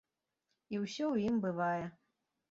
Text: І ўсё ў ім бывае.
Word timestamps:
І 0.75 0.79
ўсё 0.85 1.05
ў 1.13 1.29
ім 1.31 1.35
бывае. 1.43 1.85